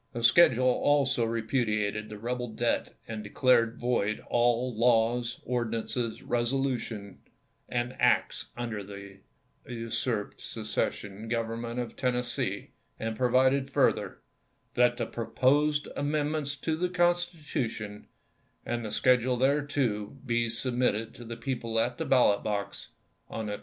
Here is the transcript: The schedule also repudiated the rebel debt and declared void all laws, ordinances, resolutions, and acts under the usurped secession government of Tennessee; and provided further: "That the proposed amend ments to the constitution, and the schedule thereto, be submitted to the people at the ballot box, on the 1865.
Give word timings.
The 0.13 0.23
schedule 0.23 0.65
also 0.65 1.25
repudiated 1.25 2.09
the 2.09 2.17
rebel 2.17 2.47
debt 2.47 2.95
and 3.07 3.23
declared 3.23 3.79
void 3.79 4.19
all 4.31 4.75
laws, 4.75 5.39
ordinances, 5.45 6.23
resolutions, 6.23 7.19
and 7.69 7.95
acts 7.99 8.49
under 8.57 8.83
the 8.83 9.19
usurped 9.67 10.41
secession 10.41 11.27
government 11.27 11.79
of 11.79 11.95
Tennessee; 11.95 12.71
and 12.99 13.15
provided 13.15 13.69
further: 13.69 14.23
"That 14.73 14.97
the 14.97 15.05
proposed 15.05 15.87
amend 15.95 16.31
ments 16.31 16.55
to 16.61 16.75
the 16.75 16.89
constitution, 16.89 18.07
and 18.65 18.83
the 18.83 18.89
schedule 18.89 19.37
thereto, 19.37 20.17
be 20.25 20.49
submitted 20.49 21.13
to 21.13 21.23
the 21.25 21.37
people 21.37 21.79
at 21.79 21.99
the 21.99 22.05
ballot 22.05 22.41
box, 22.41 22.87
on 23.27 23.45
the 23.45 23.57
1865. 23.57 23.59